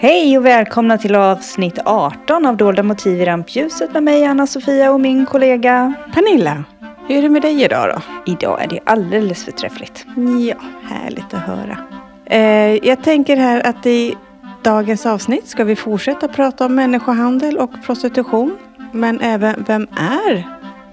[0.00, 5.00] Hej och välkomna till avsnitt 18 av Dolda motiv i rampljuset med mig Anna-Sofia och
[5.00, 6.64] min kollega Pernilla,
[7.08, 8.32] hur är det med dig idag då?
[8.32, 10.06] Idag är det alldeles förträffligt.
[10.48, 11.78] Ja, härligt att höra.
[12.26, 14.16] Eh, jag tänker här att i
[14.62, 18.58] dagens avsnitt ska vi fortsätta prata om människohandel och prostitution.
[18.92, 20.48] Men även vem är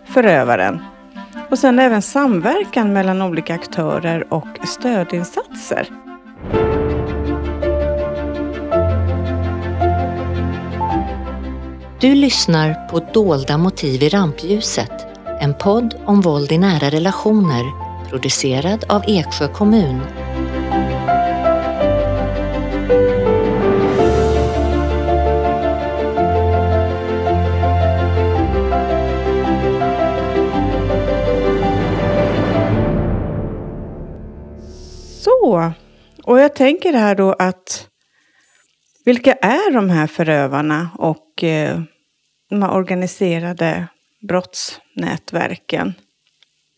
[0.06, 0.80] förövaren?
[1.50, 6.05] Och sen även samverkan mellan olika aktörer och stödinsatser.
[12.02, 14.92] Du lyssnar på Dolda motiv i rampljuset,
[15.42, 17.64] en podd om våld i nära relationer,
[18.10, 20.02] producerad av Eksjö kommun.
[35.24, 35.72] Så,
[36.24, 37.88] och jag tänker här då att
[39.06, 41.80] vilka är de här förövarna och eh,
[42.50, 43.88] de här organiserade
[44.28, 45.94] brottsnätverken?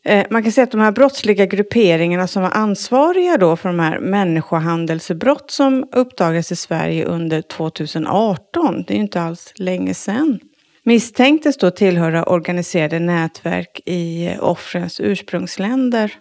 [0.07, 3.79] Eh, man kan säga att de här brottsliga grupperingarna som var ansvariga då för de
[3.79, 10.39] här människohandelsbrott som uppdagades i Sverige under 2018, det är ju inte alls länge sedan,
[10.83, 16.13] misstänktes då tillhöra organiserade nätverk i eh, offrens ursprungsländer.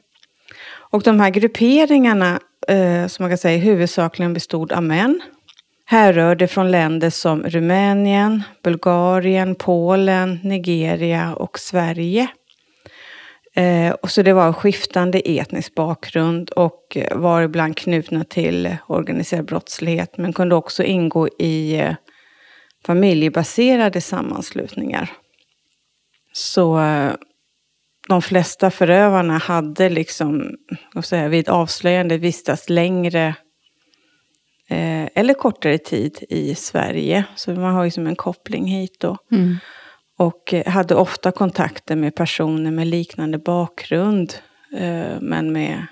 [0.91, 5.21] Och de här grupperingarna, eh, som man kan säga huvudsakligen bestod av män,
[5.89, 12.29] härrörde från länder som Rumänien, Bulgarien, Polen, Nigeria och Sverige.
[13.55, 19.45] Eh, och så det var skiftande etnisk bakgrund och eh, var ibland knutna till organiserad
[19.45, 21.95] brottslighet men kunde också ingå i eh,
[22.87, 25.11] familjebaserade sammanslutningar.
[26.33, 27.13] Så eh,
[28.09, 30.57] de flesta förövarna hade liksom,
[30.95, 33.35] vad säga, vid avslöjande vistats längre
[34.69, 37.25] eh, eller kortare tid i Sverige.
[37.37, 39.17] Så man har ju som en koppling hit då.
[39.33, 39.57] Mm.
[40.19, 44.35] Och eh, hade ofta kontakter med personer med liknande bakgrund.
[44.77, 45.87] Eh, men med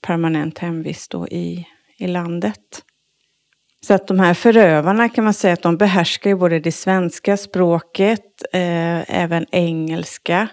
[0.00, 1.66] permanent hemvist då i,
[1.98, 2.82] i landet.
[3.86, 7.36] Så att de här förövarna kan man säga att de behärskar ju både det svenska
[7.36, 10.48] språket, eh, även engelska.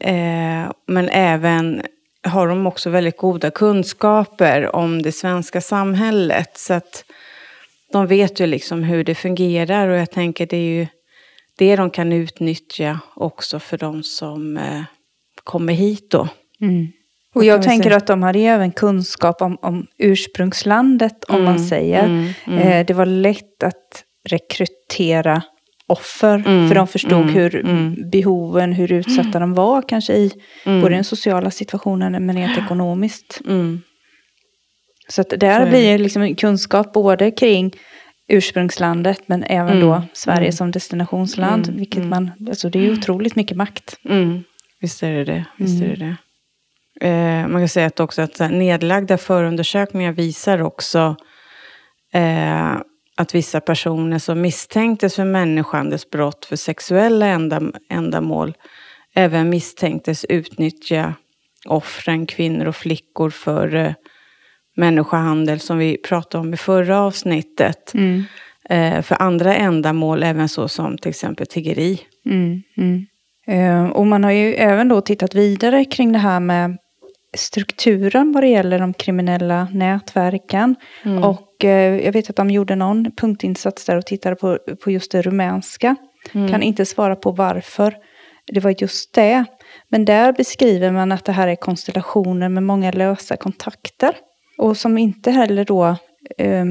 [0.00, 1.82] Eh, men även
[2.24, 6.58] har de också väldigt goda kunskaper om det svenska samhället.
[6.58, 7.04] Så att
[7.92, 10.86] de vet ju liksom hur det fungerar och jag tänker det är ju
[11.58, 14.82] det de kan utnyttja också för de som eh,
[15.44, 16.28] kommer hit då.
[16.60, 16.88] Mm.
[17.34, 22.04] Och jag tänker att de hade även kunskap om, om ursprungslandet, om mm, man säger.
[22.04, 22.58] Mm, mm.
[22.58, 25.42] eh, det var lätt att rekrytera
[25.86, 26.42] offer.
[26.46, 28.10] Mm, för de förstod mm, hur mm.
[28.10, 30.32] behoven, hur utsatta de var kanske i
[30.64, 30.80] mm.
[30.80, 33.40] både den sociala situationen men rent ekonomiskt.
[33.46, 33.80] Mm.
[35.08, 37.72] Så att där blir det liksom kunskap både kring
[38.28, 41.66] ursprungslandet men även då mm, Sverige som destinationsland.
[41.66, 43.96] Vilket man, alltså det är otroligt mycket makt.
[44.80, 45.44] Visst är det det.
[45.58, 46.16] Visst är det, det.
[47.00, 51.16] Eh, man kan säga att också att nedlagda förundersökningar visar också
[52.12, 52.76] eh,
[53.16, 57.26] att vissa personer som misstänktes för människohandelsbrott för sexuella
[57.88, 58.54] ändamål
[59.14, 61.14] även misstänktes utnyttja
[61.66, 63.92] offren, kvinnor och flickor för eh,
[64.76, 67.94] människohandel som vi pratade om i förra avsnittet.
[67.94, 68.24] Mm.
[68.68, 72.00] Eh, för andra ändamål, även så som till exempel tiggeri.
[72.26, 73.06] Mm, mm.
[73.46, 76.78] Eh, och man har ju även då tittat vidare kring det här med
[77.36, 80.76] strukturen vad det gäller de kriminella nätverken.
[81.04, 81.24] Mm.
[81.24, 85.12] Och eh, jag vet att de gjorde någon punktinsats där och tittade på, på just
[85.12, 85.96] det rumänska.
[86.32, 86.48] Mm.
[86.48, 87.96] Kan inte svara på varför
[88.46, 89.44] det var just det.
[89.88, 94.16] Men där beskriver man att det här är konstellationer med många lösa kontakter.
[94.58, 95.96] Och som inte heller då
[96.38, 96.64] eh,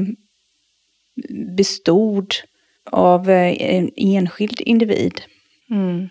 [1.56, 2.34] bestod
[2.90, 5.20] av eh, en enskild individ.
[5.70, 6.08] Mm.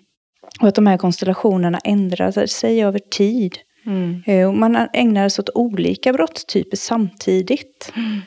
[0.62, 3.58] Och att de här konstellationerna ändrade sig över tid.
[3.86, 4.24] Mm.
[4.26, 7.94] Eh, man ägnar sig åt olika brottstyper samtidigt.
[7.96, 8.22] Mm.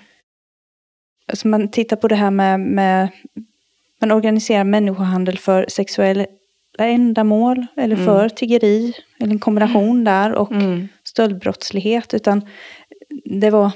[1.28, 3.08] Alltså man tittar på det här med, med
[4.00, 6.26] man organiserar människohandel för sexuella
[6.78, 8.06] ändamål eller mm.
[8.06, 10.04] för tiggeri, eller en kombination mm.
[10.04, 10.88] där, och mm.
[11.04, 12.14] stöldbrottslighet.
[12.14, 12.46] Utan
[13.24, 13.70] det var,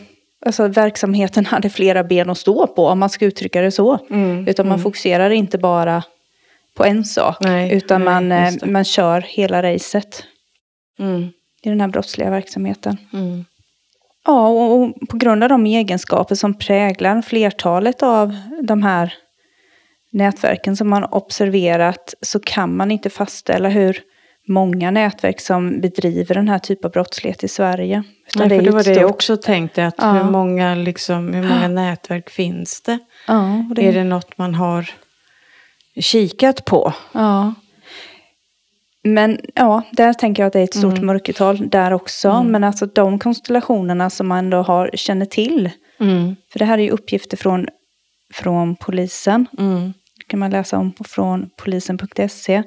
[0.47, 3.99] alltså verksamheten hade flera ben att stå på, om man ska uttrycka det så.
[4.11, 4.49] Mm.
[4.49, 4.83] Utan man mm.
[4.83, 6.05] fokuserar inte bara
[6.75, 10.25] på en sak, nej, utan nej, man, eh, man kör hela racet.
[11.63, 12.97] I den här brottsliga verksamheten.
[13.13, 13.45] Mm.
[14.25, 19.15] Ja, och, och, på grund av de egenskaper som präglar flertalet av de här
[20.13, 24.03] nätverken som man observerat så kan man inte fastställa hur
[24.49, 28.03] många nätverk som bedriver den här typen av brottslighet i Sverige.
[28.37, 30.13] Nej, det, för det var det jag också tänkte, att ja.
[30.13, 32.99] hur, många, liksom, hur många nätverk finns det?
[33.27, 33.89] Ja, det...
[33.89, 34.91] Är det något man har
[36.01, 36.93] kikat på?
[37.13, 37.55] Ja.
[39.03, 41.07] Men ja, där tänker jag att det är ett stort mm.
[41.07, 42.29] mörkertal där också.
[42.29, 42.53] Mm.
[42.53, 45.71] Men alltså de konstellationerna som man ändå har, känner till.
[46.01, 46.37] Mm.
[46.53, 47.67] För det här är ju uppgifter från,
[48.35, 49.47] från polisen.
[49.59, 49.93] Mm.
[50.19, 52.63] Det kan man läsa om från polisen.se.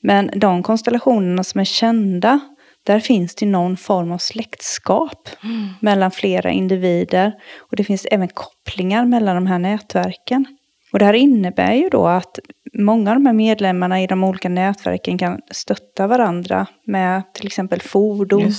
[0.00, 2.40] Men de konstellationerna som är kända,
[2.82, 5.68] där finns det någon form av släktskap mm.
[5.80, 7.32] mellan flera individer.
[7.58, 10.46] Och det finns även kopplingar mellan de här nätverken.
[10.92, 12.38] Och det här innebär ju då att
[12.78, 17.80] många av de här medlemmarna i de olika nätverken kan stötta varandra med till exempel
[17.80, 18.52] fordon,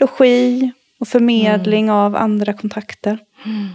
[0.00, 1.94] logi och förmedling mm.
[1.94, 3.18] av andra kontakter.
[3.44, 3.68] Mm.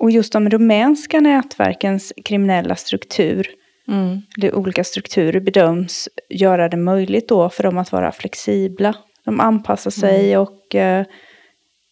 [0.00, 3.48] Och just de rumänska nätverkens kriminella struktur,
[3.88, 4.22] mm.
[4.38, 8.94] eller olika strukturer, bedöms göra det möjligt då för dem att vara flexibla.
[9.24, 10.42] De anpassar sig mm.
[10.42, 11.06] och eh,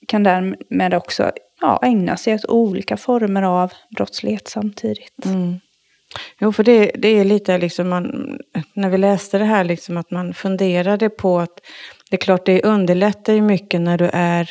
[0.09, 1.31] kan därmed också
[1.61, 5.25] ja, ägna sig åt olika former av brottslighet samtidigt.
[6.41, 8.39] Jo, för det, det är lite liksom man,
[8.75, 11.61] när vi läste det här, liksom att man funderade på att
[12.11, 14.51] det är klart det underlättar ju mycket när du är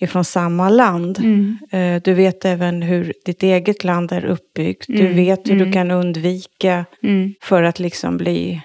[0.00, 1.18] ifrån samma land.
[1.18, 1.58] Mm.
[1.70, 4.88] Eh, du vet även hur ditt eget land är uppbyggt.
[4.88, 5.00] Mm.
[5.00, 5.66] Du vet hur mm.
[5.66, 7.34] du kan undvika mm.
[7.40, 8.62] för att liksom bli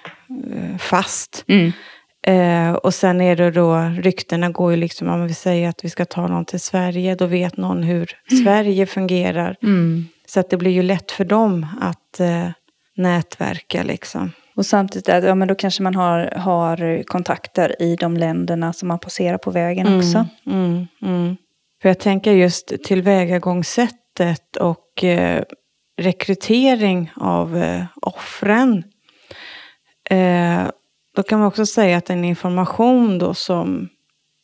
[0.54, 1.44] eh, fast.
[1.48, 1.72] Mm.
[2.26, 5.90] Eh, och sen är det då, ryktena går ju liksom, om vi säger att vi
[5.90, 8.44] ska ta någon till Sverige, då vet någon hur mm.
[8.44, 9.56] Sverige fungerar.
[9.62, 10.06] Mm.
[10.30, 12.48] Så att det blir ju lätt för dem att eh,
[12.96, 14.32] nätverka liksom.
[14.56, 18.98] Och samtidigt ja, men då kanske man har, har kontakter i de länderna som man
[18.98, 20.26] passerar på vägen mm, också.
[20.46, 21.36] Mm, mm.
[21.82, 25.42] För jag tänker just tillvägagångssättet och eh,
[26.00, 28.84] rekrytering av eh, offren.
[30.10, 30.62] Eh,
[31.16, 33.88] då kan man också säga att den information då som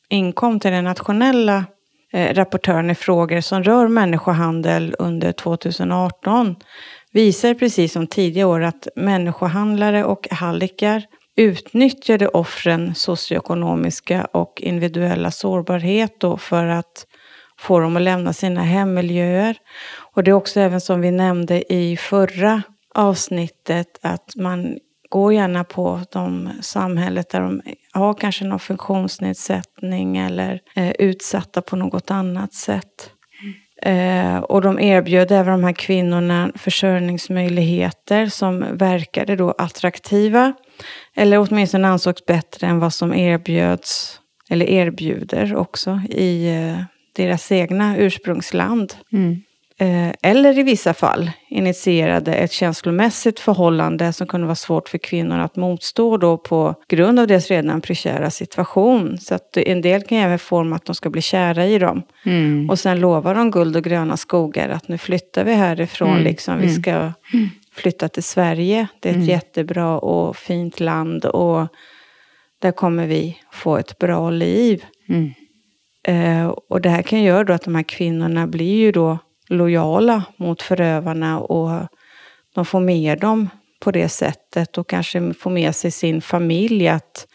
[0.09, 1.65] inkom till den nationella
[2.13, 6.57] eh, rapportören i frågor som rör människohandel under 2018
[7.13, 11.03] visar precis som tidigare år att människohandlare och hallickar
[11.37, 17.07] utnyttjade offren socioekonomiska och individuella sårbarhet då för att
[17.59, 19.57] få dem att lämna sina hemmiljöer.
[20.15, 22.63] Och det är också även som vi nämnde i förra
[22.95, 27.63] avsnittet att man Gå gärna på de samhället där de
[27.93, 33.11] har kanske någon funktionsnedsättning eller är utsatta på något annat sätt.
[33.83, 40.53] Eh, och de erbjöd även de här kvinnorna försörjningsmöjligheter som verkade då attraktiva.
[41.17, 44.21] Eller åtminstone ansågs bättre än vad som erbjöds,
[44.51, 46.83] eller erbjuder också, i eh,
[47.17, 48.95] deras egna ursprungsland.
[49.13, 49.43] Mm.
[49.79, 55.39] Eh, eller i vissa fall initierade ett känslomässigt förhållande som kunde vara svårt för kvinnor
[55.39, 59.19] att motstå då på grund av deras redan prekära situation.
[59.19, 62.03] Så att en del kan även forma att de ska bli kära i dem.
[62.25, 62.71] Mm.
[62.71, 66.25] Och sen lovar de guld och gröna skogar att nu flyttar vi härifrån, mm.
[66.25, 66.83] liksom, vi mm.
[66.83, 67.49] ska mm.
[67.73, 68.87] flytta till Sverige.
[69.01, 69.29] Det är ett mm.
[69.29, 71.67] jättebra och fint land och
[72.59, 74.85] där kommer vi få ett bra liv.
[75.09, 75.33] Mm.
[76.09, 80.23] Eh, och det här kan göra då att de här kvinnorna blir ju då lojala
[80.37, 81.89] mot förövarna och
[82.55, 83.49] de får med dem
[83.81, 87.27] på det sättet och kanske får med sig sin familj att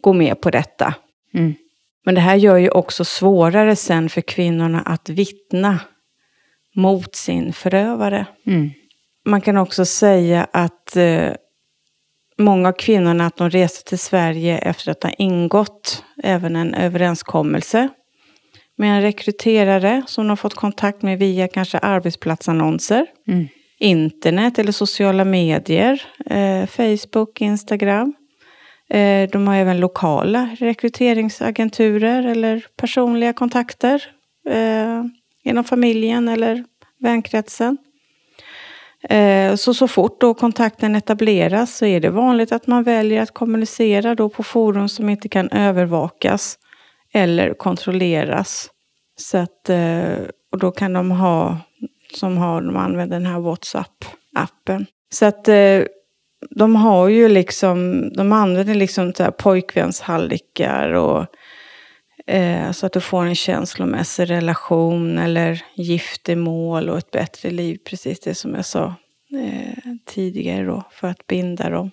[0.00, 0.94] gå med på detta.
[1.34, 1.54] Mm.
[2.04, 5.80] Men det här gör ju också svårare sen för kvinnorna att vittna
[6.74, 8.26] mot sin förövare.
[8.46, 8.70] Mm.
[9.24, 11.32] Man kan också säga att eh,
[12.38, 17.88] många av kvinnorna att de reste till Sverige efter att ha ingått även en överenskommelse
[18.76, 23.48] med en rekryterare som de har fått kontakt med via kanske arbetsplatsannonser, mm.
[23.78, 28.14] internet eller sociala medier, eh, Facebook, Instagram.
[28.90, 34.02] Eh, de har även lokala rekryteringsagenturer eller personliga kontakter
[34.50, 35.04] eh,
[35.44, 36.64] inom familjen eller
[37.00, 37.78] vänkretsen.
[39.08, 43.34] Eh, så, så fort då kontakten etableras så är det vanligt att man väljer att
[43.34, 46.58] kommunicera då på forum som inte kan övervakas
[47.16, 48.70] eller kontrolleras.
[49.20, 50.18] Så att, eh,
[50.52, 51.58] och då kan de ha,
[52.14, 54.86] som har, de använder den här WhatsApp-appen.
[55.14, 55.82] Så att eh,
[56.50, 61.26] de har ju liksom, de använder liksom så här pojkvänshallikar och
[62.26, 67.78] eh, så att du får en känslomässig relation eller giftermål och ett bättre liv.
[67.84, 68.94] Precis det som jag sa
[69.32, 71.90] eh, tidigare då, för att binda dem.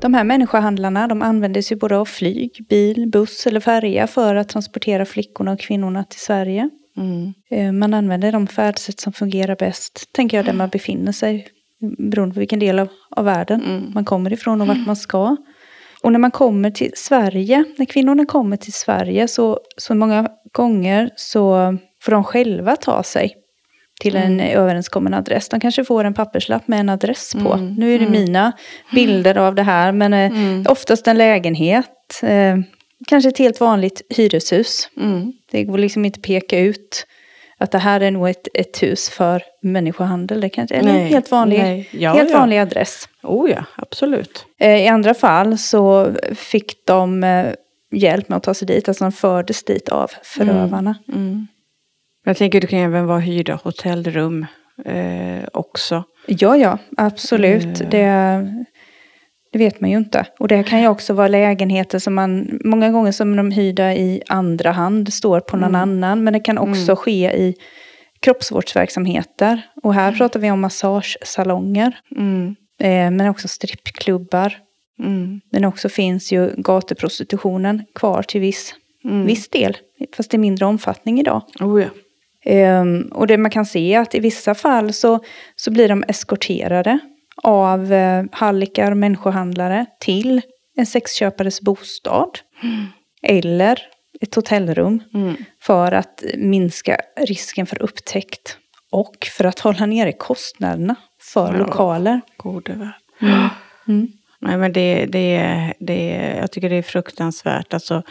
[0.00, 4.48] De här människohandlarna de använder sig både av flyg, bil, buss eller färja för att
[4.48, 6.70] transportera flickorna och kvinnorna till Sverige.
[6.96, 7.32] Mm.
[7.50, 11.48] Eh, man använder de färdsätt som fungerar bäst, tänker jag, där man befinner sig.
[11.98, 13.92] Beroende på vilken del av, av världen mm.
[13.94, 15.36] man kommer ifrån och vart man ska.
[16.02, 21.10] Och när man kommer till Sverige, när kvinnorna kommer till Sverige så, så många gånger
[21.16, 23.34] så får de själva ta sig
[24.00, 24.58] till en mm.
[24.58, 25.48] överenskommen adress.
[25.48, 27.52] De kanske får en papperslapp med en adress på.
[27.52, 27.74] Mm.
[27.74, 28.20] Nu är det mm.
[28.20, 28.52] mina
[28.94, 30.64] bilder av det här, men eh, mm.
[30.68, 32.20] oftast en lägenhet.
[32.22, 32.56] Eh,
[33.06, 34.88] kanske ett helt vanligt hyreshus.
[34.96, 35.32] Mm.
[35.50, 37.06] Det går liksom inte peka ut
[37.58, 40.40] att det här är nog ett, ett hus för människohandel.
[40.40, 42.38] Det kanske är en helt vanlig, ja, helt ja.
[42.38, 43.08] vanlig adress.
[43.22, 44.46] Oh ja, absolut.
[44.58, 47.46] Eh, I andra fall så fick de eh,
[47.92, 50.94] hjälp med att ta sig dit, alltså de fördes dit av förövarna.
[51.08, 51.20] Mm.
[51.20, 51.46] Mm.
[52.28, 54.46] Jag tänker det kan även vara hyrda hotellrum
[54.84, 56.04] eh, också.
[56.26, 57.80] Ja, ja, absolut.
[57.80, 57.88] Eh.
[57.88, 58.06] Det,
[59.52, 60.26] det vet man ju inte.
[60.38, 64.22] Och det kan ju också vara lägenheter som man, många gånger som de hyrda i
[64.26, 65.80] andra hand, står på någon mm.
[65.80, 66.24] annan.
[66.24, 66.96] Men det kan också mm.
[66.96, 67.54] ske i
[68.20, 69.62] kroppsvårdsverksamheter.
[69.82, 70.18] Och här mm.
[70.18, 72.00] pratar vi om massagesalonger.
[72.16, 72.56] Mm.
[72.80, 74.56] Eh, men också strippklubbar.
[75.02, 75.40] Mm.
[75.52, 79.26] Men också finns ju gatuprostitutionen kvar till viss, mm.
[79.26, 79.76] viss del.
[80.16, 81.42] Fast i mindre omfattning idag.
[81.60, 81.88] Oh ja.
[82.48, 85.20] Um, och det man kan se är att i vissa fall så,
[85.56, 86.98] så blir de eskorterade
[87.42, 90.40] av uh, hallickar och människohandlare till
[90.76, 92.38] en sexköpares bostad.
[92.62, 92.86] Mm.
[93.22, 93.78] Eller
[94.20, 95.02] ett hotellrum.
[95.14, 95.36] Mm.
[95.62, 98.58] För att minska risken för upptäckt.
[98.90, 102.20] Och för att hålla nere kostnaderna för ja, lokaler.
[102.36, 102.72] Gode
[103.20, 103.48] mm.
[103.88, 104.08] mm.
[104.40, 107.74] Nej, men det, det, det, jag tycker det är fruktansvärt.
[107.74, 108.02] Alltså,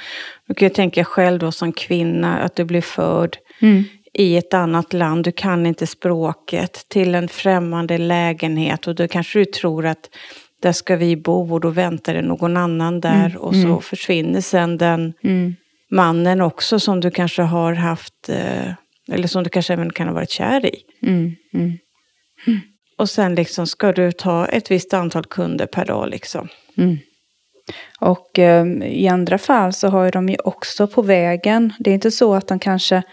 [0.48, 3.84] du kan ju tänka själv då som kvinna att du blir född mm
[4.18, 9.40] i ett annat land, du kan inte språket, till en främmande lägenhet och då kanske
[9.40, 10.10] du tror att
[10.62, 13.38] där ska vi bo och då väntar det någon annan där mm.
[13.38, 13.82] och så mm.
[13.82, 15.56] försvinner sen den mm.
[15.92, 18.72] mannen också som du kanske har haft, eh,
[19.12, 20.82] eller som du kanske även kan ha varit kär i.
[21.04, 21.36] Mm.
[21.54, 21.78] Mm.
[22.98, 26.48] Och sen liksom ska du ta ett visst antal kunder per dag liksom.
[26.78, 26.98] Mm.
[28.00, 32.12] Och eh, i andra fall så har de ju också på vägen, det är inte
[32.12, 33.04] så att de kanske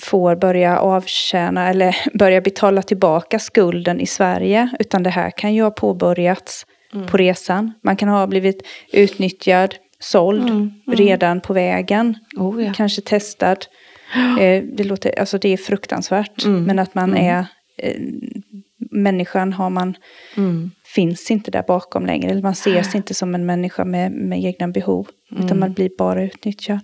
[0.00, 4.70] får börja avtjäna eller börja betala tillbaka skulden i Sverige.
[4.78, 7.06] Utan det här kan ju ha påbörjats mm.
[7.06, 7.72] på resan.
[7.82, 10.70] Man kan ha blivit utnyttjad, såld mm.
[10.86, 10.98] Mm.
[10.98, 12.14] redan på vägen.
[12.36, 12.72] Oh, ja.
[12.76, 13.66] Kanske testad.
[14.40, 16.44] Eh, det, låter, alltså det är fruktansvärt.
[16.44, 16.64] Mm.
[16.64, 17.26] Men att man mm.
[17.26, 17.46] är...
[17.78, 18.00] Eh,
[18.90, 19.94] människan har man...
[20.36, 20.70] Mm.
[20.84, 22.42] Finns inte där bakom längre.
[22.42, 25.06] Man ses inte som en människa med, med egna behov.
[25.38, 26.78] Utan man blir bara utnyttjad.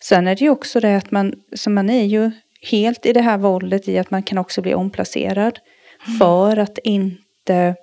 [0.00, 2.30] Sen är det ju också det att man, så man är ju
[2.70, 5.58] helt i det här våldet i att man kan också bli omplacerad.
[6.06, 6.18] Mm.
[6.18, 7.74] För att inte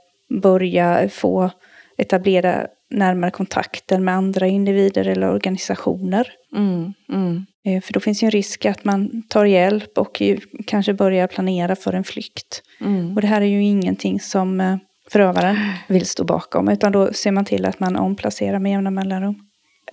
[0.41, 1.51] börja få
[1.97, 6.27] etablera närmare kontakter med andra individer eller organisationer.
[6.55, 7.45] Mm, mm.
[7.65, 10.21] Eh, för då finns ju en risk att man tar hjälp och
[10.67, 12.61] kanske börjar planera för en flykt.
[12.81, 13.15] Mm.
[13.15, 14.77] Och det här är ju ingenting som eh,
[15.11, 16.69] förövaren vill stå bakom.
[16.69, 19.35] Utan då ser man till att man omplacerar med jämna mellanrum.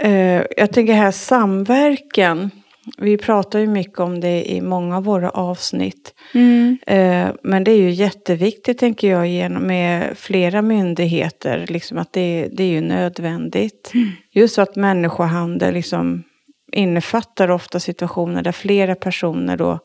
[0.04, 2.50] Uh, jag tänker här samverkan.
[2.98, 6.14] Vi pratar ju mycket om det i många av våra avsnitt.
[6.34, 6.78] Mm.
[6.90, 11.66] Uh, men det är ju jätteviktigt, tänker jag, genom, med flera myndigheter.
[11.68, 13.90] Liksom att det, det är ju nödvändigt.
[13.94, 14.08] Mm.
[14.32, 16.22] Just så att människohandel liksom
[16.72, 19.78] innefattar ofta situationer där flera personer då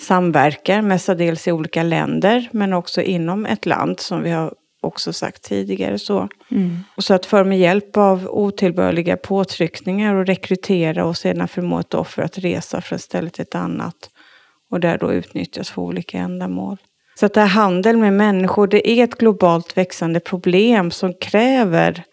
[0.00, 5.42] samverkar, mestadels i olika länder, men också inom ett land som vi har också sagt
[5.42, 5.98] tidigare.
[5.98, 6.78] Så, mm.
[6.96, 11.94] och så att för med hjälp av otillbörliga påtryckningar och rekrytera och sedan förmå ett
[11.94, 14.10] offer att resa från ett ställe till ett annat.
[14.70, 16.76] Och där då utnyttjas för olika ändamål.
[17.14, 22.04] Så att det här handel med människor, det är ett globalt växande problem som kräver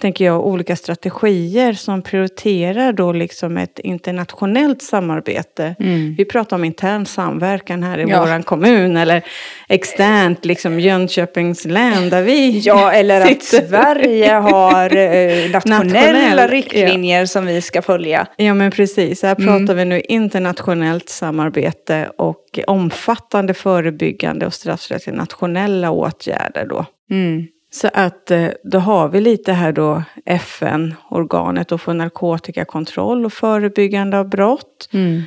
[0.00, 5.74] tänker jag, olika strategier som prioriterar då liksom ett internationellt samarbete.
[5.80, 6.14] Mm.
[6.18, 8.20] Vi pratar om intern samverkan här i ja.
[8.20, 9.24] vår kommun eller
[9.68, 17.20] externt, liksom Jönköpings län där vi Ja, eller att Sverige har eh, nationella Nationell, riktlinjer
[17.20, 17.26] ja.
[17.26, 18.26] som vi ska följa.
[18.36, 19.22] Ja, men precis.
[19.22, 19.46] Här mm.
[19.46, 26.86] pratar vi nu internationellt samarbete och omfattande förebyggande och straffrättsliga nationella åtgärder då.
[27.10, 27.46] Mm.
[27.70, 34.28] Så att eh, då har vi lite här då FN-organet för narkotikakontroll och förebyggande av
[34.28, 34.88] brott.
[34.92, 35.22] Mm.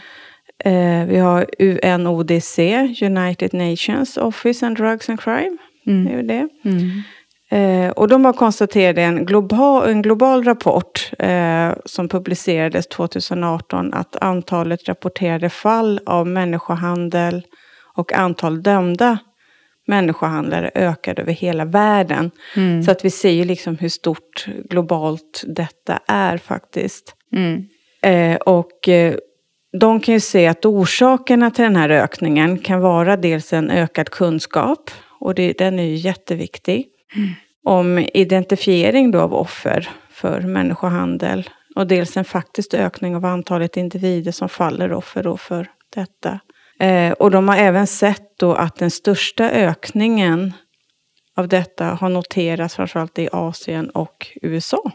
[0.66, 2.60] Eh, vi har UNODC,
[3.02, 5.58] United Nations Office on Drugs and Crime.
[5.88, 6.06] Mm.
[6.06, 6.48] Det är det.
[6.70, 7.02] Mm.
[7.52, 14.16] Eh, och de har konstaterat en global, en global rapport eh, som publicerades 2018 att
[14.16, 17.44] antalet rapporterade fall av människohandel
[17.96, 19.18] och antal dömda
[19.92, 22.32] människohandlare ökade över hela världen.
[22.56, 22.84] Mm.
[22.84, 27.16] Så att vi ser ju liksom hur stort globalt detta är faktiskt.
[27.36, 27.68] Mm.
[28.02, 29.16] Eh, och eh,
[29.80, 34.10] de kan ju se att orsakerna till den här ökningen kan vara dels en ökad
[34.10, 37.30] kunskap, och det, den är ju jätteviktig, mm.
[37.64, 41.50] om identifiering då av offer för människohandel.
[41.76, 46.40] Och dels en faktisk ökning av antalet individer som faller offer då för detta.
[46.82, 50.54] Eh, och de har även sett då att den största ökningen
[51.36, 54.92] av detta har noterats framförallt i Asien och USA.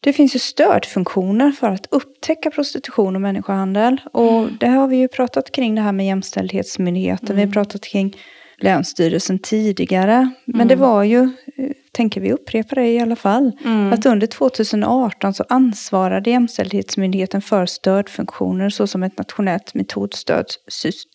[0.00, 4.00] Det finns ju stödfunktioner för att upptäcka prostitution och människohandel.
[4.12, 4.56] Och mm.
[4.60, 7.26] det har vi ju pratat kring det här med Jämställdhetsmyndigheten.
[7.26, 7.36] Mm.
[7.36, 7.52] Vi har mm.
[7.52, 8.16] pratat kring
[8.64, 10.30] Länsstyrelsen tidigare.
[10.44, 10.68] Men mm.
[10.68, 13.92] det var ju, eh, tänker vi upprepa det i alla fall, mm.
[13.92, 21.10] att under 2018 så ansvarade Jämställdhetsmyndigheten för stödfunktioner såsom ett nationellt metodstödssystem.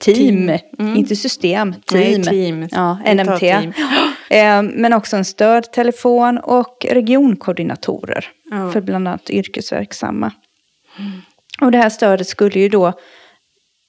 [0.00, 0.96] Team, mm.
[0.96, 2.20] inte system, team.
[2.20, 2.68] Nej, team.
[2.70, 3.38] Ja, NMT.
[3.38, 3.72] Team.
[4.30, 8.72] Eh, men också en stödtelefon och regionkoordinatorer mm.
[8.72, 10.32] för bland annat yrkesverksamma.
[10.98, 11.10] Mm.
[11.60, 12.92] Och det här stödet skulle ju då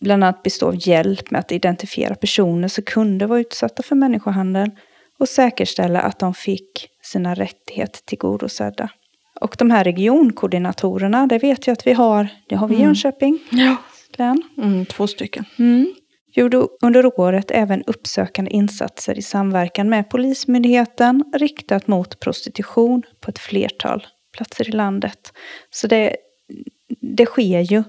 [0.04, 4.70] bland annat bestå av hjälp med att identifiera personer som kunde vara utsatta för människohandel
[5.20, 8.90] och säkerställa att de fick sina rättigheter tillgodosedda.
[9.42, 12.88] Och de här regionkoordinatorerna, det vet jag att vi har, det har vi i mm.
[12.88, 13.76] Jönköping ja.
[14.18, 14.44] län.
[14.58, 15.46] Mm, två stycken.
[15.60, 15.94] Mm.
[16.36, 23.40] Gjorde under året även uppsökande insatser i samverkan med Polismyndigheten riktat mot prostitution på ett
[23.40, 25.34] flertal platser i landet.
[25.70, 26.16] Så det,
[27.02, 27.84] det sker ju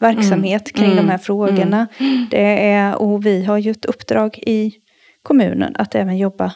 [0.00, 0.72] verksamhet mm.
[0.74, 1.06] kring mm.
[1.06, 1.86] de här frågorna.
[1.98, 2.26] Mm.
[2.30, 4.72] Det är, och vi har ju ett uppdrag i
[5.22, 6.52] kommunen att även jobba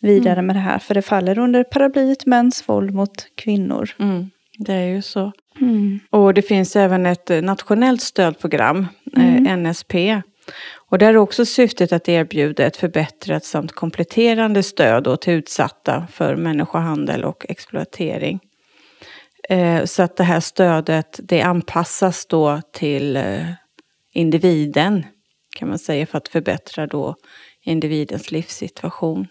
[0.00, 0.46] vidare mm.
[0.46, 0.78] med det här.
[0.78, 3.90] För det faller under paraplyet mäns våld mot kvinnor.
[3.98, 4.30] Mm.
[4.58, 5.32] Det är ju så.
[5.60, 6.00] Mm.
[6.10, 10.22] Och det finns även ett nationellt stödprogram, eh, NSP.
[10.90, 16.36] Och där är också syftet att erbjuda ett förbättrat samt kompletterande stöd till utsatta för
[16.36, 18.40] människohandel och exploatering.
[19.48, 23.46] Eh, så att det här stödet det anpassas då till eh,
[24.12, 25.06] individen
[25.56, 27.16] kan man säga för att förbättra då
[27.64, 29.26] individens livssituation.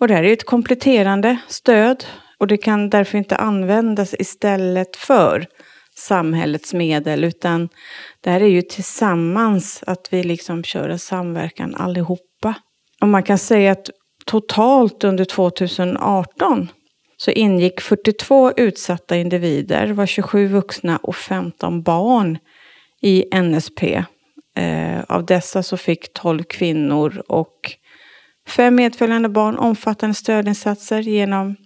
[0.00, 2.04] Och det här är ett kompletterande stöd
[2.38, 5.46] och det kan därför inte användas istället för
[5.98, 7.68] samhällets medel utan
[8.20, 12.54] det här är ju tillsammans att vi liksom kör en samverkan allihopa.
[13.00, 13.90] Och man kan säga att
[14.24, 16.68] totalt under 2018
[17.16, 22.38] så ingick 42 utsatta individer, var 27 vuxna och 15 barn
[23.02, 24.04] i NSP.
[24.56, 27.72] Eh, av dessa så fick 12 kvinnor och
[28.48, 31.56] fem medföljande barn omfattande stödinsatser genom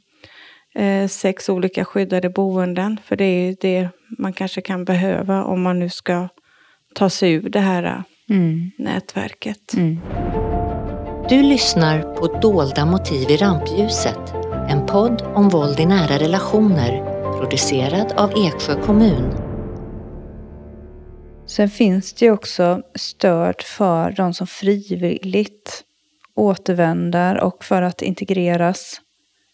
[0.74, 3.00] eh, sex olika skyddade boenden.
[3.04, 6.28] För det är det man kanske kan behöva om man nu ska
[6.94, 8.70] ta sig ur det här mm.
[8.78, 9.74] nätverket.
[9.74, 10.00] Mm.
[11.28, 14.39] Du lyssnar på Dolda motiv i rampljuset
[14.70, 17.02] en podd om våld i nära relationer
[17.40, 19.32] producerad av Eksjö kommun.
[21.46, 25.84] Sen finns det ju också stöd för de som frivilligt
[26.34, 29.00] återvänder och för att integreras.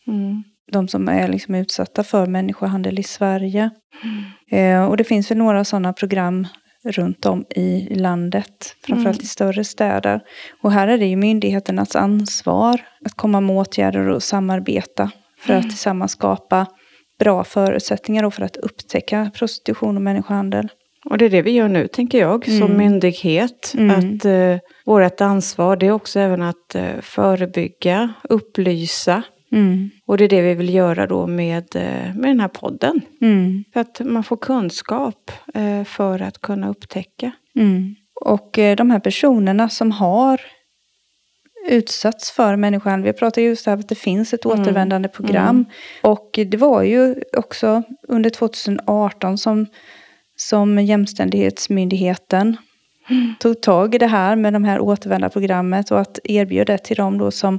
[0.06, 0.44] Mm.
[0.72, 3.70] De som är liksom utsatta för människohandel i Sverige.
[4.02, 4.82] Mm.
[4.82, 6.46] Eh, och det finns väl några sådana program
[6.88, 9.24] runt om i landet, framförallt mm.
[9.24, 10.20] i större städer.
[10.62, 15.60] Och här är det ju myndigheternas ansvar att komma med åtgärder och samarbeta för att
[15.60, 15.70] mm.
[15.70, 16.66] tillsammans skapa
[17.18, 20.68] bra förutsättningar för att upptäcka prostitution och människohandel.
[21.10, 22.60] Och det är det vi gör nu, tänker jag, mm.
[22.60, 23.74] som myndighet.
[23.78, 23.90] Mm.
[23.90, 29.22] Att eh, vårt ansvar det är också även att eh, förebygga, upplysa.
[29.52, 29.90] Mm.
[30.06, 33.00] Och det är det vi vill göra då med, eh, med den här podden.
[33.20, 33.64] Mm.
[33.72, 37.32] För att man får kunskap eh, för att kunna upptäcka.
[37.56, 37.94] Mm.
[38.24, 40.40] Och eh, de här personerna som har
[41.68, 43.12] utsatts för människohandel.
[43.12, 44.60] Vi pratar just om att det finns ett mm.
[44.60, 45.56] återvändande program.
[45.56, 45.66] Mm.
[46.02, 49.66] Och det var ju också under 2018 som,
[50.36, 52.56] som Jämställdhetsmyndigheten
[53.10, 53.34] mm.
[53.40, 56.96] tog tag i det här med de här återvända programmet och att erbjuda det till
[56.96, 57.58] dem då som,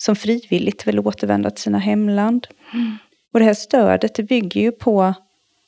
[0.00, 2.46] som frivilligt vill återvända till sina hemland.
[2.72, 2.96] Mm.
[3.32, 5.14] Och det här stödet det bygger ju på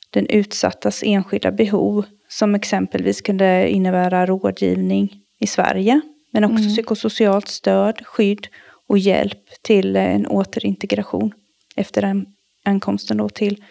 [0.09, 6.69] den utsattas enskilda behov som exempelvis kunde innebära rådgivning i Sverige men också mm.
[6.69, 8.47] psykosocialt stöd, skydd
[8.87, 11.33] och hjälp till en återintegration
[11.75, 12.25] efter den
[12.65, 13.63] ankomsten då till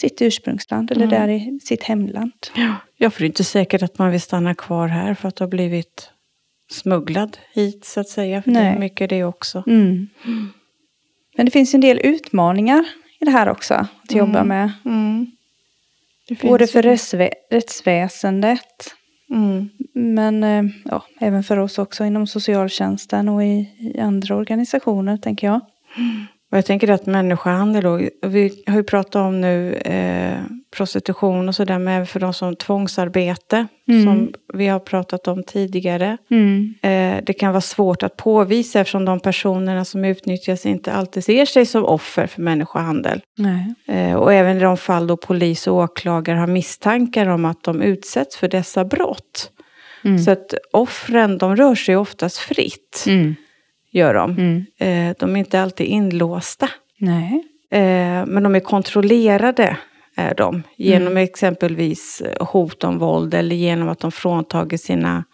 [0.00, 1.20] sitt ursprungsland eller mm.
[1.20, 2.32] där i sitt hemland.
[2.96, 5.46] Ja, för det är inte säkert att man vill stanna kvar här för att ha
[5.46, 6.10] blivit
[6.70, 8.42] smugglad hit så att säga.
[8.42, 8.64] För Nej.
[8.64, 9.64] det är mycket det också.
[9.66, 10.08] Mm.
[11.36, 12.84] Men det finns en del utmaningar
[13.20, 14.26] i det här också att mm.
[14.26, 14.72] jobba med.
[14.84, 15.26] Mm.
[16.42, 18.94] Både för rättsvä rättsväsendet
[19.32, 19.68] Mm.
[19.94, 25.46] Men eh, ja, även för oss också inom socialtjänsten och i, i andra organisationer, tänker
[25.46, 25.60] jag.
[26.52, 30.38] Och jag tänker att människohandel då, vi har ju pratat om nu eh,
[30.76, 34.04] prostitution och sådär, men även för de som tvångsarbete, mm.
[34.04, 36.16] som vi har pratat om tidigare.
[36.30, 36.74] Mm.
[36.82, 41.44] Eh, det kan vara svårt att påvisa eftersom de personerna som utnyttjas inte alltid ser
[41.44, 43.20] sig som offer för människohandel.
[43.86, 47.82] Eh, och även i de fall då polis och åklagare har misstankar om att de
[47.82, 49.50] utsätts för dessa brott.
[50.04, 50.18] Mm.
[50.18, 53.04] Så att offren, de rör sig oftast fritt.
[53.92, 54.30] Gör de.
[54.30, 54.64] Mm.
[54.78, 56.68] Eh, de är inte alltid inlåsta.
[56.98, 57.44] Nej.
[57.70, 59.76] Eh, men de är kontrollerade
[60.16, 60.62] är de.
[60.76, 61.24] Genom mm.
[61.24, 65.24] exempelvis hot om våld eller genom att de fråntagit sina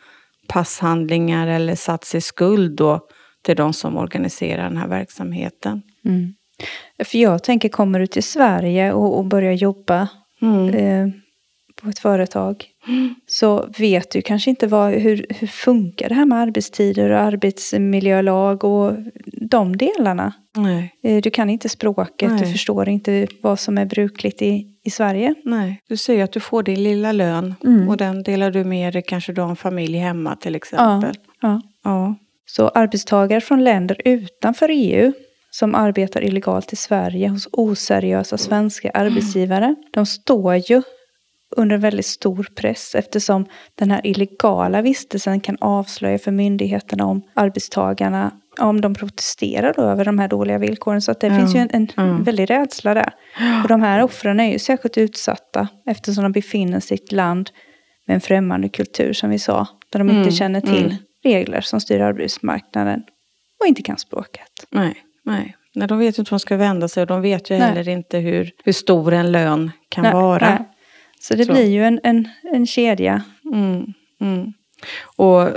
[0.49, 3.01] passhandlingar eller satt sig skuld då
[3.42, 5.83] till de som organiserar den här verksamheten.
[6.05, 6.35] Mm.
[7.05, 10.09] För jag tänker, kommer du till Sverige och, och börjar jobba
[10.42, 10.75] mm.
[10.75, 11.09] eh,
[11.83, 12.64] på ett företag
[13.27, 18.64] så vet du kanske inte vad, hur, hur funkar det här med arbetstider och arbetsmiljölag
[18.64, 18.92] och
[19.51, 20.33] de delarna.
[20.57, 20.94] Nej.
[21.03, 22.40] Eh, du kan inte språket, Nej.
[22.40, 25.35] du förstår inte vad som är brukligt i, i Sverige.
[25.44, 27.88] Nej, du säger att du får din lilla lön mm.
[27.88, 31.14] och den delar du med dig, kanske du har en familj hemma till exempel.
[31.40, 31.62] Ja, ja.
[31.85, 32.14] ja.
[32.46, 35.12] Så arbetstagare från länder utanför EU
[35.51, 40.83] som arbetar illegalt i Sverige hos oseriösa svenska arbetsgivare, de står ju
[41.57, 48.33] under väldigt stor press eftersom den här illegala vistelsen kan avslöja för myndigheterna om arbetstagarna
[48.59, 51.03] om de protesterar då över de här dåliga villkoren.
[51.03, 51.39] Så att det mm.
[51.39, 52.23] finns ju en, en mm.
[52.23, 53.13] väldig rädsla där.
[53.63, 57.51] Och de här offren är ju särskilt utsatta eftersom de befinner sig i ett land
[58.07, 59.67] med en främmande kultur som vi sa.
[59.93, 60.23] Där de mm.
[60.23, 60.97] inte känner till mm.
[61.25, 63.03] regler som styr arbetsmarknaden
[63.61, 64.51] och inte kan språket.
[64.71, 65.57] Nej, nej.
[65.75, 67.69] nej de vet ju inte vart de ska vända sig och de vet ju nej.
[67.69, 70.49] heller inte hur, hur stor en lön kan nej, vara.
[70.49, 70.69] Nej.
[71.20, 71.52] Så det så.
[71.52, 73.22] blir ju en, en, en kedja.
[73.52, 74.52] Mm, mm.
[75.16, 75.48] Och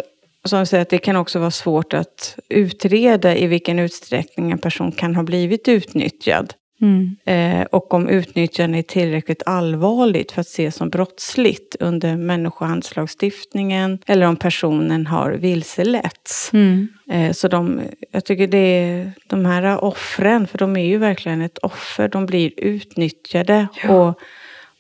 [0.43, 4.91] som jag säger, det kan också vara svårt att utreda i vilken utsträckning en person
[4.91, 6.53] kan ha blivit utnyttjad.
[6.81, 7.15] Mm.
[7.25, 14.27] Eh, och om utnyttjandet är tillräckligt allvarligt för att ses som brottsligt under människohandelslagstiftningen eller
[14.27, 16.53] om personen har vilseletts.
[16.53, 16.87] Mm.
[17.11, 21.41] Eh, så de, jag tycker det är de här offren, för de är ju verkligen
[21.41, 23.67] ett offer, de blir utnyttjade.
[23.83, 23.89] Ja.
[23.89, 24.19] och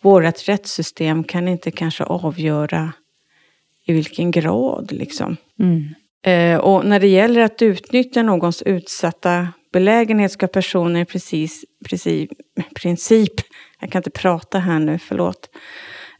[0.01, 2.93] vårt rättssystem kan inte kanske avgöra
[3.85, 4.91] i vilken grad.
[4.91, 5.37] Liksom.
[5.59, 5.93] Mm.
[6.23, 12.29] Eh, och när det gäller att utnyttja någons utsatta belägenhet ska personen i precis, precis,
[12.75, 13.33] princip,
[13.79, 15.49] jag kan inte prata här nu, förlåt.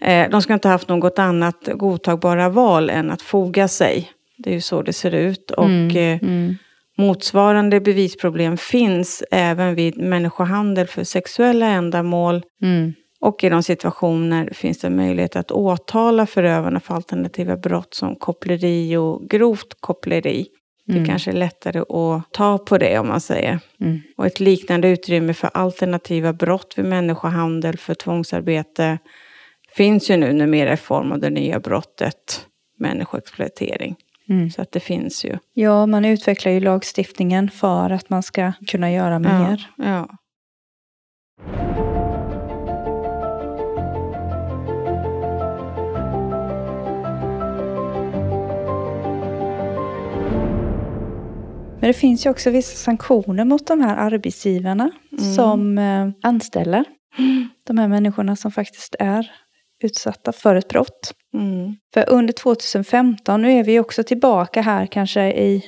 [0.01, 4.11] Eh, de ska inte ha haft något annat godtagbara val än att foga sig.
[4.37, 5.51] Det är ju så det ser ut.
[5.51, 6.55] Och mm, eh, mm.
[6.97, 12.43] motsvarande bevisproblem finns även vid människohandel för sexuella ändamål.
[12.61, 12.93] Mm.
[13.21, 18.97] Och i de situationer finns det möjlighet att åtala förövarna för alternativa brott som koppleri
[18.97, 20.47] och grovt koppleri.
[20.89, 21.03] Mm.
[21.03, 23.59] Det kanske är lättare att ta på det om man säger.
[23.79, 24.01] Mm.
[24.17, 28.97] Och ett liknande utrymme för alternativa brott vid människohandel för tvångsarbete
[29.75, 33.95] finns ju nu numera i form av det nya brottet människoexploatering.
[34.29, 34.49] Mm.
[34.49, 35.37] Så att det finns ju.
[35.53, 39.69] Ja, man utvecklar ju lagstiftningen för att man ska kunna göra mer.
[39.77, 40.07] Ja,
[41.45, 41.90] ja.
[51.81, 55.33] Men det finns ju också vissa sanktioner mot de här arbetsgivarna mm.
[55.35, 56.85] som eh, anställer
[57.17, 57.47] mm.
[57.67, 59.31] de här människorna som faktiskt är
[59.83, 61.13] utsatta för ett brott.
[61.33, 61.75] Mm.
[61.93, 65.63] För under 2015, nu är vi också tillbaka här kanske i,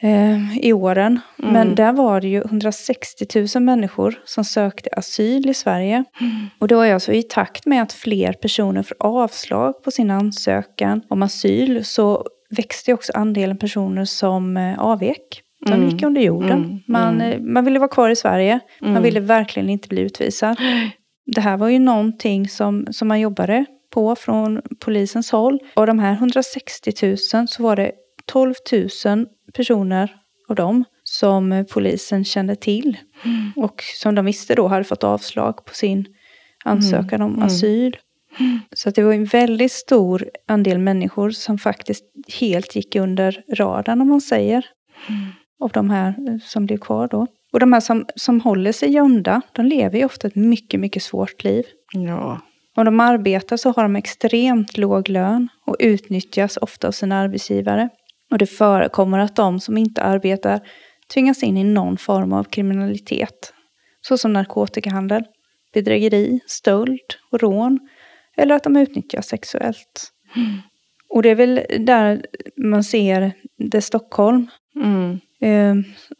[0.00, 1.52] eh, i åren, mm.
[1.52, 6.04] men där var det ju 160 000 människor som sökte asyl i Sverige.
[6.20, 6.46] Mm.
[6.58, 11.02] Och det var alltså i takt med att fler personer får avslag på sin ansökan
[11.08, 15.42] om asyl så växte också andelen personer som eh, avvek.
[15.66, 15.88] De mm.
[15.88, 16.64] gick under jorden.
[16.64, 16.80] Mm.
[16.86, 17.32] Man, mm.
[17.32, 18.60] Eh, man ville vara kvar i Sverige.
[18.80, 19.02] Man mm.
[19.02, 20.56] ville verkligen inte bli utvisad.
[21.26, 25.58] Det här var ju någonting som, som man jobbade på från polisens håll.
[25.74, 26.92] Och de här 160
[27.34, 27.92] 000 så var det
[28.26, 28.54] 12
[29.04, 30.14] 000 personer
[30.48, 32.96] av dem som polisen kände till.
[33.24, 33.52] Mm.
[33.56, 36.06] Och som de visste då hade fått avslag på sin
[36.64, 37.96] ansökan om asyl.
[38.72, 42.04] Så det var en väldigt stor andel människor som faktiskt
[42.40, 44.66] helt gick under radarn om man säger.
[45.60, 47.26] Av de här eh, som blir kvar då.
[47.52, 51.02] Och de här som, som håller sig gömda, de lever ju ofta ett mycket, mycket
[51.02, 51.64] svårt liv.
[51.92, 52.40] Ja.
[52.76, 57.88] Om de arbetar så har de extremt låg lön och utnyttjas ofta av sina arbetsgivare.
[58.30, 60.60] Och det förekommer att de som inte arbetar
[61.14, 63.52] tvingas in i någon form av kriminalitet.
[64.00, 65.24] Såsom narkotikahandel,
[65.74, 67.78] bedrägeri, stöld och rån.
[68.36, 70.12] Eller att de utnyttjas sexuellt.
[70.36, 70.58] Mm.
[71.08, 73.32] Och det är väl där man ser
[73.70, 74.46] det Stockholm.
[74.84, 75.18] Mm.
[75.40, 75.74] Eh,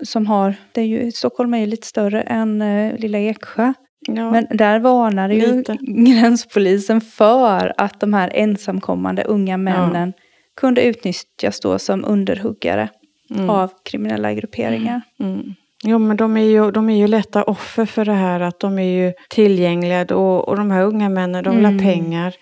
[0.04, 3.72] som har, det är ju, Stockholm är ju lite större än eh, lilla Eksjö.
[4.08, 10.22] Ja, Men där varnar ju gränspolisen för att de här ensamkommande unga männen ja.
[10.56, 12.88] kunde utnyttjas då som underhuggare
[13.30, 13.50] mm.
[13.50, 15.00] av kriminella grupperingar.
[15.20, 15.32] Mm.
[15.32, 15.54] mm.
[15.84, 18.78] Jo, men de är, ju, de är ju lätta offer för det här att de
[18.78, 21.84] är ju tillgängliga och, och de här unga männen de vill ha mm.
[21.84, 22.34] pengar.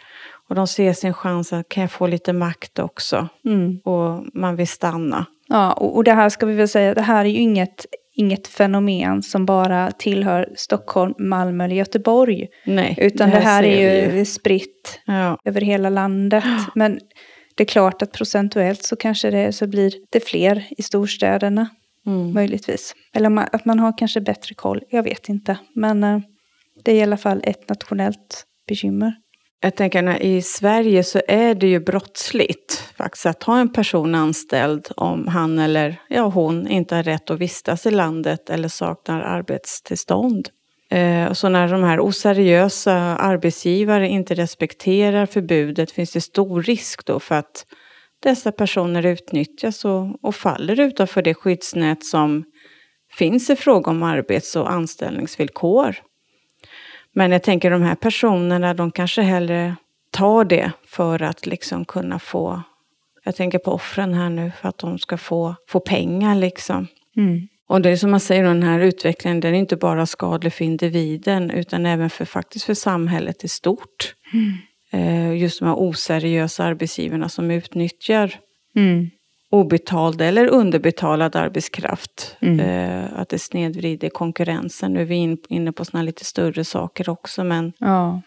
[0.48, 3.28] Och de ser sin chans att kan jag få lite makt också.
[3.44, 3.78] Mm.
[3.84, 5.26] Och man vill stanna.
[5.48, 8.46] Ja, och, och det här ska vi väl säga, det här är ju inget, inget
[8.46, 12.46] fenomen som bara tillhör Stockholm, Malmö eller Göteborg.
[12.66, 15.38] Nej, Utan det här, det här är ju spritt ja.
[15.44, 16.44] över hela landet.
[16.74, 17.00] Men
[17.54, 21.68] det är klart att procentuellt så kanske det så blir det fler i storstäderna.
[22.07, 22.33] Mm.
[22.33, 22.94] Möjligtvis.
[23.14, 25.59] Eller att man har kanske bättre koll, jag vet inte.
[25.74, 26.18] Men eh,
[26.85, 29.14] det är i alla fall ett nationellt bekymmer.
[29.64, 34.14] Jag tänker att i Sverige så är det ju brottsligt faktiskt att ha en person
[34.14, 39.20] anställd om han eller ja, hon inte har rätt att vistas i landet eller saknar
[39.20, 40.48] arbetstillstånd.
[40.90, 47.20] Eh, så när de här oseriösa arbetsgivare inte respekterar förbudet finns det stor risk då
[47.20, 47.66] för att
[48.22, 52.44] dessa personer utnyttjas och, och faller utanför det skyddsnät som
[53.12, 55.96] finns i fråga om arbets och anställningsvillkor.
[57.14, 59.77] Men jag tänker de här personerna, de kanske hellre
[60.11, 62.62] tar det för att liksom kunna få,
[63.24, 66.87] jag tänker på offren här nu, för att de ska få, få pengar liksom.
[67.16, 67.48] Mm.
[67.68, 70.64] Och det är som man säger, den här utvecklingen, den är inte bara skadlig för
[70.64, 74.14] individen, utan även för, faktiskt för samhället i stort.
[74.33, 74.53] Mm.
[74.90, 78.35] Eh, just de här oseriösa arbetsgivarna som utnyttjar
[78.77, 79.11] mm.
[79.55, 82.37] Obetald eller underbetalad arbetskraft.
[82.40, 82.61] Mm.
[82.61, 84.93] Eh, att det snedvrider konkurrensen.
[84.93, 88.23] Nu är vi inne på sådana lite större saker också, men ja.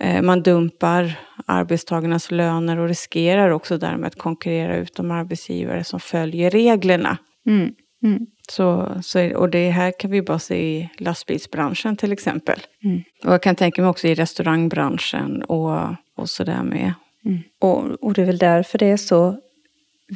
[0.00, 1.14] Eh, man dumpar
[1.46, 7.16] arbetstagarnas löner och riskerar också därmed att konkurrera ut de arbetsgivare som följer reglerna.
[7.46, 7.74] Mm.
[8.02, 8.26] Mm.
[8.48, 12.60] Så, så, och det här kan vi bara se i lastbilsbranschen till exempel.
[12.84, 13.02] Mm.
[13.24, 15.80] Och jag kan tänka mig också i restaurangbranschen och,
[16.16, 16.92] och sådär med.
[17.24, 17.38] Mm.
[17.60, 19.36] Och, och det är väl därför det är så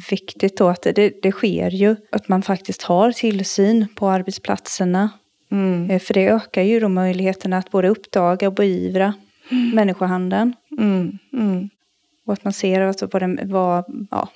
[0.09, 5.09] viktigt då att det, det sker ju att man faktiskt har tillsyn på arbetsplatserna.
[5.51, 5.91] Mm.
[5.91, 9.13] Eh, för det ökar ju då möjligheterna att både uppdaga och beivra
[9.51, 9.75] mm.
[9.75, 10.53] människohandeln.
[10.77, 11.17] Mm.
[11.33, 11.69] Mm.
[12.25, 14.29] Och att man ser alltså vad, den, vad ja,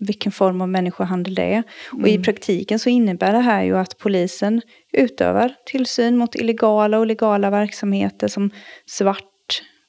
[0.00, 1.62] vilken form av människohandel det är.
[1.92, 2.22] Och i mm.
[2.22, 8.28] praktiken så innebär det här ju att polisen utövar tillsyn mot illegala och legala verksamheter
[8.28, 8.50] som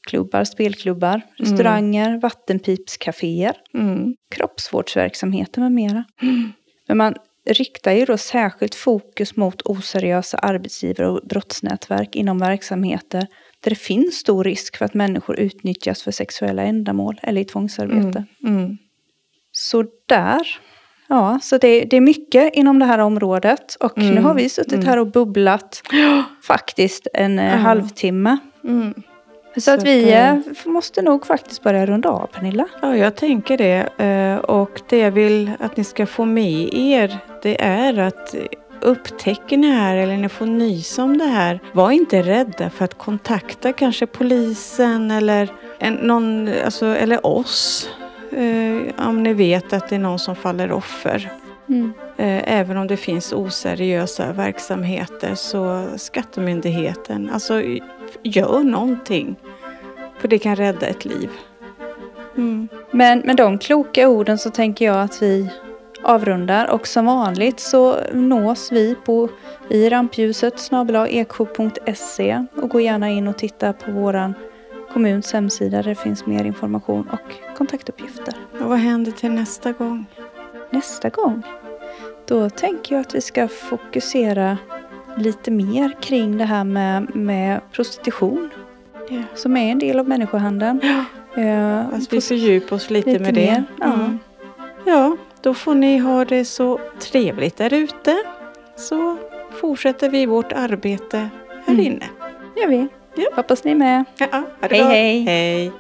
[0.08, 1.28] svartklubbar, spelklubbar, mm.
[1.38, 4.16] restauranger, vattenpipscaféer, mm.
[4.36, 6.04] kroppsvårdsverksamheter med mera.
[6.22, 6.52] Mm.
[6.88, 7.16] Men man
[7.46, 13.28] riktar ju då särskilt fokus mot oseriösa arbetsgivare och brottsnätverk inom verksamheter
[13.64, 18.26] där det finns stor risk för att människor utnyttjas för sexuella ändamål eller i tvångsarbete.
[18.44, 18.58] Mm.
[18.58, 18.78] Mm.
[19.52, 20.42] Så där.
[21.10, 23.78] Ja, så det, det, är mycket inom det här området.
[23.80, 24.16] Och mm.
[24.16, 24.86] nu har vi suttit mm.
[24.86, 25.82] här och bubblat
[26.44, 27.60] faktiskt en mm.
[27.60, 28.38] halvtimme.
[28.64, 28.94] Mm.
[29.58, 32.66] Så, så, att vi att, eh, måste nog faktiskt börja runda av Pernilla.
[32.82, 34.04] Ja, jag tänker det.
[34.06, 38.36] Eh, och det jag vill att ni ska få med er, det är att
[38.82, 42.98] upptäcker ni här eller ni får nys om det här, var inte rädda för att
[42.98, 47.90] kontakta kanske polisen eller, en, någon, alltså, eller oss
[48.32, 51.32] eh, om ni vet att det är någon som faller offer.
[51.70, 51.94] Mm.
[52.18, 57.62] Eh, även om det finns oseriösa verksamheter så Skattemyndigheten, alltså
[58.24, 59.36] gör någonting.
[60.20, 61.30] För det kan rädda ett liv.
[62.38, 62.68] Mm.
[62.92, 65.52] Men med de kloka orden så tänker jag att vi
[66.04, 69.30] avrundar och som vanligt så nås vi på
[69.70, 74.34] i rampljuset snabelaek.se och gå gärna in och titta på våran
[74.94, 78.34] kommuns hemsida där det finns mer information och kontaktuppgifter.
[78.62, 80.06] Och vad händer till nästa gång?
[80.70, 81.44] Nästa gång?
[82.28, 84.58] Då tänker jag att vi ska fokusera
[85.18, 88.50] lite mer kring det här med, med prostitution.
[89.10, 89.24] Yeah.
[89.36, 90.80] Som är en del av människohandeln.
[90.84, 91.04] Ja.
[91.42, 93.52] Uh, att vi fördjupar oss lite, lite med det.
[93.52, 93.64] Mer.
[93.80, 93.94] Ja.
[93.94, 94.20] Mm.
[94.86, 98.18] ja, då får ni ha det så trevligt där ute.
[98.76, 99.18] Så
[99.62, 101.30] fortsätter vi vårt arbete
[101.66, 101.86] här mm.
[101.86, 102.06] inne.
[102.56, 102.88] gör vi.
[103.16, 103.30] Ja.
[103.36, 104.06] Hoppas ni är med.
[104.18, 105.22] Ja, hej, hej.
[105.22, 105.72] hej.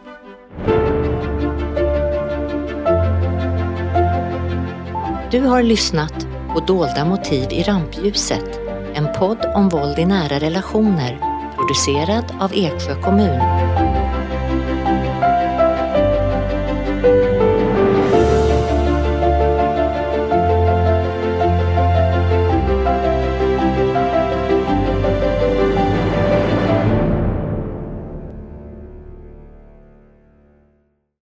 [5.32, 8.66] Du har lyssnat på Dolda motiv i rampljuset,
[8.97, 11.17] en podd om våld i nära relationer
[11.55, 13.87] producerad av Eksjö kommun.